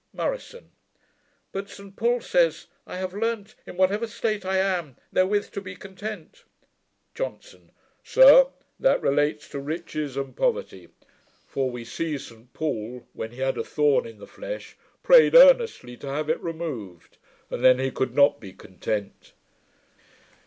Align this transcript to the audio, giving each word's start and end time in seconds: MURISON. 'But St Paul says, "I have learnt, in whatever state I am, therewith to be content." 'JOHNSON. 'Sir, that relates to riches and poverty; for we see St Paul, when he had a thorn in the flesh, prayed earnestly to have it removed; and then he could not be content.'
MURISON. 0.13 0.71
'But 1.51 1.69
St 1.69 1.95
Paul 1.95 2.21
says, 2.21 2.65
"I 2.87 2.97
have 2.97 3.13
learnt, 3.13 3.53
in 3.67 3.77
whatever 3.77 4.07
state 4.07 4.43
I 4.45 4.57
am, 4.57 4.95
therewith 5.13 5.51
to 5.51 5.61
be 5.61 5.75
content." 5.75 6.43
'JOHNSON. 7.13 7.69
'Sir, 8.03 8.47
that 8.79 8.99
relates 8.99 9.47
to 9.49 9.59
riches 9.59 10.17
and 10.17 10.35
poverty; 10.35 10.89
for 11.45 11.69
we 11.69 11.85
see 11.85 12.17
St 12.17 12.51
Paul, 12.51 13.07
when 13.13 13.29
he 13.29 13.41
had 13.41 13.59
a 13.59 13.63
thorn 13.63 14.07
in 14.07 14.17
the 14.17 14.25
flesh, 14.25 14.75
prayed 15.03 15.35
earnestly 15.35 15.95
to 15.97 16.07
have 16.07 16.31
it 16.31 16.41
removed; 16.41 17.19
and 17.51 17.63
then 17.63 17.77
he 17.77 17.91
could 17.91 18.15
not 18.15 18.39
be 18.39 18.53
content.' 18.53 19.33